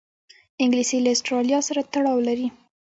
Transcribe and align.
انګلیسي 0.63 0.97
له 1.01 1.09
آسټرالیا 1.15 1.59
سره 1.67 1.81
تړاو 1.93 2.25
لري 2.27 2.47